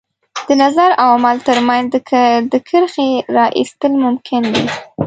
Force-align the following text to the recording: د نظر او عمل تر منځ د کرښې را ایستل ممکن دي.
د 0.47 0.49
نظر 0.63 0.89
او 1.01 1.07
عمل 1.17 1.37
تر 1.47 1.57
منځ 1.67 1.87
د 2.51 2.53
کرښې 2.67 3.09
را 3.35 3.45
ایستل 3.57 3.93
ممکن 4.05 4.41
دي. 4.53 4.63